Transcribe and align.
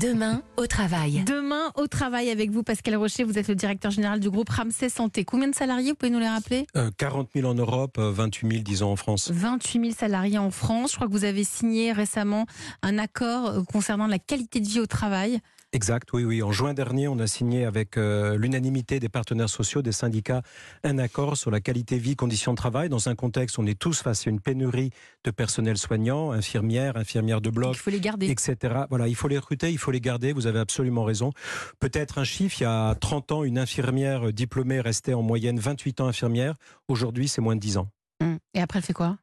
Demain, 0.00 0.42
au 0.56 0.66
travail. 0.66 1.24
Demain, 1.26 1.72
au 1.74 1.86
travail 1.86 2.30
avec 2.30 2.50
vous, 2.50 2.62
Pascal 2.62 2.96
Rocher, 2.96 3.22
vous 3.24 3.38
êtes 3.38 3.48
le 3.48 3.54
directeur 3.54 3.90
général 3.90 4.18
du 4.18 4.30
groupe 4.30 4.48
Ramsey 4.48 4.88
Santé. 4.88 5.24
Combien 5.26 5.48
de 5.48 5.54
salariés, 5.54 5.90
vous 5.90 5.94
pouvez 5.96 6.10
nous 6.10 6.18
les 6.18 6.28
rappeler 6.28 6.66
Euh, 6.74 6.90
40 6.96 7.28
000 7.34 7.46
en 7.46 7.52
Europe, 7.54 7.98
euh, 7.98 8.10
28 8.10 8.48
000 8.50 8.62
disons 8.62 8.90
en 8.92 8.96
France. 8.96 9.30
28 9.30 9.80
000 9.80 9.92
salariés 9.92 10.38
en 10.38 10.50
France. 10.50 10.92
Je 10.92 10.96
crois 10.96 11.06
que 11.06 11.12
vous 11.12 11.24
avez 11.24 11.44
signé 11.44 11.92
récemment 11.92 12.46
un 12.82 12.96
accord 12.96 13.46
euh, 13.48 13.62
concernant 13.70 14.06
la 14.06 14.18
qualité 14.18 14.60
de 14.60 14.66
vie 14.68 14.80
au 14.80 14.86
travail. 14.86 15.38
Exact, 15.72 16.08
oui, 16.14 16.24
oui. 16.24 16.42
En 16.42 16.50
juin 16.50 16.74
dernier, 16.74 17.06
on 17.06 17.20
a 17.20 17.28
signé 17.28 17.64
avec 17.64 17.96
euh, 17.96 18.36
l'unanimité 18.36 18.98
des 18.98 19.08
partenaires 19.08 19.48
sociaux, 19.48 19.82
des 19.82 19.92
syndicats, 19.92 20.42
un 20.82 20.98
accord 20.98 21.36
sur 21.36 21.52
la 21.52 21.60
qualité 21.60 21.94
de 21.96 22.02
vie, 22.02 22.16
conditions 22.16 22.50
de 22.50 22.56
travail, 22.56 22.88
dans 22.88 23.08
un 23.08 23.14
contexte 23.14 23.56
où 23.56 23.60
on 23.62 23.66
est 23.66 23.78
tous 23.78 24.02
face 24.02 24.26
à 24.26 24.30
une 24.30 24.40
pénurie 24.40 24.90
de 25.22 25.30
personnel 25.30 25.78
soignant, 25.78 26.32
infirmières, 26.32 26.96
infirmières 26.96 27.40
de 27.40 27.50
bloc, 27.50 27.76
il 27.76 27.78
faut 27.78 27.90
les 27.90 28.00
garder. 28.00 28.28
etc. 28.30 28.56
Voilà, 28.88 29.06
il 29.06 29.14
faut 29.14 29.28
les 29.28 29.38
recruter, 29.38 29.70
il 29.70 29.78
faut 29.78 29.89
les 29.90 30.00
garder, 30.00 30.32
vous 30.32 30.46
avez 30.46 30.58
absolument 30.58 31.04
raison. 31.04 31.32
Peut-être 31.78 32.18
un 32.18 32.24
chiffre, 32.24 32.60
il 32.60 32.64
y 32.64 32.66
a 32.66 32.94
30 32.94 33.32
ans, 33.32 33.44
une 33.44 33.58
infirmière 33.58 34.32
diplômée 34.32 34.80
restait 34.80 35.14
en 35.14 35.22
moyenne 35.22 35.58
28 35.58 36.00
ans 36.00 36.06
infirmière. 36.06 36.54
Aujourd'hui, 36.88 37.28
c'est 37.28 37.40
moins 37.40 37.56
de 37.56 37.60
10 37.60 37.78
ans. 37.78 37.88
Hum. 38.22 38.38
Et 38.54 38.60
après, 38.60 38.78
elle 38.78 38.84
fait 38.84 38.92
quoi? 38.92 39.18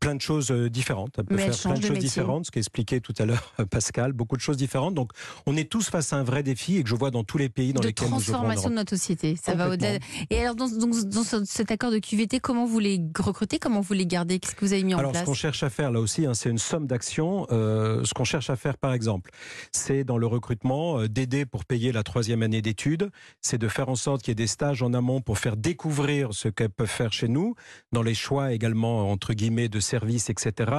Plein 0.00 0.14
de 0.14 0.20
choses 0.20 0.50
euh, 0.50 0.68
différentes. 0.68 1.14
Elle 1.18 1.24
peut 1.24 1.34
Mais 1.36 1.42
elle 1.44 1.52
faire 1.52 1.62
plein 1.62 1.74
de 1.74 1.76
de 1.78 1.82
choses 1.82 1.90
métier. 1.92 2.08
différentes, 2.08 2.46
ce 2.46 2.50
qu'expliquait 2.50 3.00
tout 3.00 3.14
à 3.18 3.24
l'heure 3.24 3.52
euh, 3.60 3.64
Pascal, 3.66 4.12
beaucoup 4.12 4.36
de 4.36 4.40
choses 4.40 4.56
différentes. 4.56 4.94
Donc, 4.94 5.12
on 5.46 5.56
est 5.56 5.70
tous 5.70 5.88
face 5.90 6.12
à 6.12 6.16
un 6.16 6.24
vrai 6.24 6.42
défi 6.42 6.76
et 6.76 6.82
que 6.82 6.88
je 6.88 6.94
vois 6.94 7.10
dans 7.10 7.24
tous 7.24 7.38
les 7.38 7.48
pays 7.48 7.72
dans 7.72 7.80
De 7.80 7.86
lesquels 7.86 8.08
nous 8.08 8.14
transformation 8.20 8.68
de 8.70 8.74
notre 8.74 8.90
société. 8.96 9.36
Ça 9.42 9.54
va 9.54 9.68
au-delà. 9.70 9.98
Et 10.30 10.40
alors, 10.40 10.54
dans, 10.56 10.68
dans 10.68 11.22
ce- 11.22 11.44
cet 11.44 11.70
accord 11.70 11.90
de 11.92 11.98
QVT, 11.98 12.40
comment 12.40 12.66
vous 12.66 12.78
les 12.80 13.00
recrutez? 13.18 13.58
Comment 13.58 13.80
vous 13.80 13.94
les 13.94 14.06
gardez? 14.06 14.38
Qu'est-ce 14.38 14.54
que 14.56 14.64
vous 14.64 14.72
avez 14.72 14.82
mis 14.82 14.94
en 14.94 14.98
Alors, 14.98 15.10
ce 15.12 15.18
place? 15.18 15.24
qu'on 15.26 15.34
cherche 15.34 15.62
à 15.62 15.70
faire 15.70 15.90
là 15.92 16.00
aussi, 16.00 16.26
hein, 16.26 16.34
c'est 16.34 16.50
une 16.50 16.58
somme 16.58 16.86
d'actions. 16.86 17.46
Euh, 17.52 18.02
ce 18.04 18.12
qu'on 18.12 18.24
cherche 18.24 18.50
à 18.50 18.56
faire, 18.56 18.76
par 18.78 18.92
exemple, 18.92 19.30
c'est 19.72 20.04
dans 20.04 20.18
le 20.18 20.26
recrutement 20.26 20.98
euh, 21.00 21.08
d'aider 21.08 21.46
pour 21.46 21.64
payer 21.64 21.92
la 21.92 22.02
troisième 22.02 22.42
année 22.42 22.60
d'études. 22.60 23.10
C'est 23.40 23.58
de 23.58 23.68
faire 23.68 23.88
en 23.88 23.96
sorte 23.96 24.22
qu'il 24.22 24.30
y 24.30 24.32
ait 24.32 24.34
des 24.34 24.46
stages 24.46 24.82
en 24.82 24.92
amont 24.94 25.20
pour 25.20 25.38
faire 25.38 25.56
découvrir 25.56 26.30
ce 26.32 26.48
qu'elles 26.48 26.70
peuvent 26.70 26.86
faire 26.88 27.12
chez 27.12 27.28
nous, 27.28 27.54
dans 27.92 28.02
les 28.02 28.14
choix 28.14 28.52
également 28.52 29.10
entre 29.10 29.32
guillemets 29.32 29.68
de 29.68 29.75
services, 29.80 30.30
etc. 30.30 30.70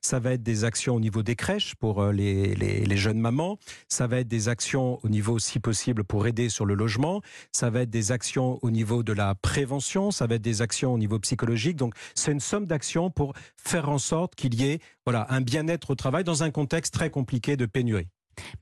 Ça 0.00 0.18
va 0.18 0.32
être 0.32 0.42
des 0.42 0.64
actions 0.64 0.94
au 0.94 1.00
niveau 1.00 1.22
des 1.22 1.36
crèches 1.36 1.74
pour 1.76 2.02
euh, 2.02 2.12
les, 2.12 2.54
les, 2.54 2.84
les 2.84 2.96
jeunes 2.96 3.20
mamans. 3.20 3.58
Ça 3.88 4.06
va 4.06 4.18
être 4.18 4.28
des 4.28 4.48
actions 4.48 4.98
au 5.02 5.08
niveau, 5.08 5.38
si 5.38 5.60
possible, 5.60 6.04
pour 6.04 6.26
aider 6.26 6.48
sur 6.48 6.66
le 6.66 6.74
logement. 6.74 7.20
Ça 7.52 7.70
va 7.70 7.82
être 7.82 7.90
des 7.90 8.12
actions 8.12 8.58
au 8.62 8.70
niveau 8.70 9.02
de 9.02 9.12
la 9.12 9.34
prévention. 9.34 10.10
Ça 10.10 10.26
va 10.26 10.36
être 10.36 10.42
des 10.42 10.62
actions 10.62 10.94
au 10.94 10.98
niveau 10.98 11.18
psychologique. 11.18 11.76
Donc, 11.76 11.94
c'est 12.14 12.32
une 12.32 12.40
somme 12.40 12.66
d'actions 12.66 13.10
pour 13.10 13.34
faire 13.56 13.88
en 13.88 13.98
sorte 13.98 14.34
qu'il 14.34 14.54
y 14.54 14.70
ait 14.70 14.80
voilà, 15.04 15.26
un 15.30 15.40
bien-être 15.40 15.90
au 15.90 15.94
travail 15.94 16.24
dans 16.24 16.42
un 16.42 16.50
contexte 16.50 16.92
très 16.92 17.10
compliqué 17.10 17.56
de 17.56 17.66
pénurie. 17.66 18.08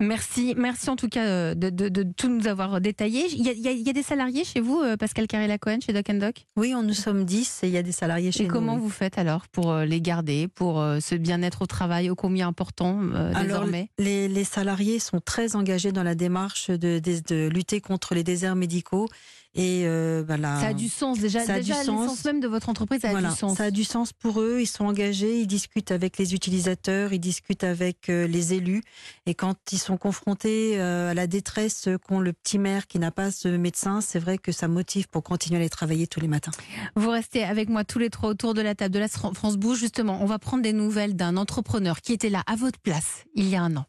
Merci, 0.00 0.54
merci 0.56 0.90
en 0.90 0.96
tout 0.96 1.08
cas 1.08 1.24
euh, 1.26 1.54
de, 1.54 1.70
de- 1.70 1.88
de 1.88 2.02
tout 2.02 2.28
nous 2.28 2.46
avoir 2.46 2.80
détaillé. 2.80 3.26
Il 3.32 3.42
y 3.44 3.48
a, 3.48 3.52
il 3.52 3.80
y 3.86 3.88
a- 3.90 3.92
des 3.92 4.02
salariés 4.02 4.44
chez 4.44 4.60
vous, 4.60 4.80
euh, 4.80 4.96
Pascal 4.96 5.26
Carré-Lacohen, 5.26 5.80
chez 5.80 5.92
Doc 5.92 6.10
Doc? 6.18 6.46
Oui, 6.56 6.74
on 6.74 6.82
nous 6.82 6.94
sommes 6.94 7.24
10 7.24 7.60
et 7.62 7.68
il 7.68 7.72
y 7.72 7.76
a 7.76 7.82
des 7.82 7.92
salariés 7.92 8.32
chez 8.32 8.44
Et 8.44 8.46
nous. 8.48 8.52
comment 8.52 8.74
oui. 8.74 8.80
vous 8.80 8.90
faites 8.90 9.18
alors 9.18 9.46
pour 9.48 9.70
euh, 9.70 9.84
les 9.84 10.00
garder, 10.00 10.48
pour 10.48 10.84
ce 11.00 11.14
bien-être 11.14 11.62
au 11.62 11.66
travail, 11.66 12.10
ô 12.10 12.14
combien 12.16 12.48
important 12.48 13.00
euh, 13.14 13.30
Alors, 13.34 13.60
désormais? 13.60 13.88
les, 13.98 14.28
les 14.28 14.44
salariés 14.44 14.98
sont 14.98 15.20
très 15.24 15.54
engagés 15.56 15.92
dans 15.92 16.02
la 16.02 16.14
démarche 16.14 16.70
de 16.70 17.48
lutter 17.48 17.80
contre 17.80 18.14
les 18.14 18.24
déserts 18.24 18.56
médicaux. 18.56 19.08
Et 19.56 19.84
euh, 19.86 20.22
bah, 20.24 20.36
la- 20.36 20.60
Ça 20.60 20.66
a 20.68 20.72
du 20.74 20.88
sens 20.88 21.18
déjà. 21.20 21.44
ça 21.44 21.54
a 21.54 21.56
déjà 21.60 21.78
du 21.80 21.84
sens. 21.86 22.00
l'essence 22.02 22.24
même 22.24 22.40
de 22.40 22.48
votre 22.48 22.68
entreprise, 22.68 23.00
ça 23.00 23.08
a 23.08 23.10
voilà, 23.12 23.30
du 23.30 23.36
sens. 23.36 23.56
ça 23.56 23.64
a 23.64 23.70
du 23.70 23.84
sens 23.84 24.12
pour 24.12 24.40
eux. 24.40 24.58
Ils 24.60 24.66
sont 24.66 24.84
engagés, 24.84 25.38
ils 25.40 25.46
discutent 25.46 25.90
avec 25.92 26.18
les 26.18 26.34
utilisateurs, 26.34 27.12
ils 27.12 27.20
discutent 27.20 27.64
avec 27.64 28.08
euh, 28.08 28.26
les 28.26 28.54
élus. 28.54 28.82
Et 29.26 29.34
quand 29.34 29.56
ils 29.72 29.78
sont 29.78 29.96
confrontés 29.96 30.80
euh, 30.80 31.10
à 31.10 31.14
la 31.14 31.26
détresse 31.26 31.88
qu'ont 32.06 32.20
le 32.20 32.32
petit 32.32 32.58
maire 32.58 32.86
qui 32.86 32.98
n'a 32.98 33.10
pas 33.10 33.30
ce 33.30 33.48
médecin, 33.48 34.00
c'est 34.00 34.18
vrai 34.18 34.38
que 34.38 34.52
ça 34.52 34.68
motive 34.68 35.08
pour 35.08 35.22
continuer 35.22 35.58
à 35.58 35.60
aller 35.60 35.70
travailler 35.70 36.06
tous 36.06 36.20
les 36.20 36.28
matins. 36.28 36.52
Vous 36.96 37.10
restez 37.10 37.44
avec 37.44 37.68
moi 37.68 37.84
tous 37.84 37.98
les 37.98 38.10
trois 38.10 38.30
autour 38.30 38.54
de 38.54 38.60
la 38.60 38.74
table 38.74 38.94
de 38.94 38.98
la 39.00 39.08
France 39.08 39.56
Bouge. 39.56 39.78
Justement, 39.78 40.18
on 40.20 40.26
va 40.26 40.38
prendre 40.38 40.62
des 40.62 40.72
nouvelles 40.72 41.14
d'un 41.16 41.36
entrepreneur 41.36 42.00
qui 42.00 42.12
était 42.12 42.30
là 42.30 42.42
à 42.46 42.56
votre 42.56 42.78
place 42.78 43.24
il 43.34 43.48
y 43.48 43.56
a 43.56 43.62
un 43.62 43.76
an. 43.76 43.82